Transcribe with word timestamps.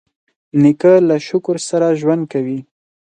نیکه 0.61 0.93
له 1.07 1.15
شکر 1.27 1.55
سره 1.69 1.87
ژوند 2.01 2.23
کوي. 2.33 2.59